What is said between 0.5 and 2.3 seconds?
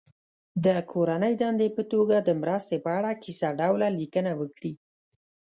د کورنۍ دندې په توګه د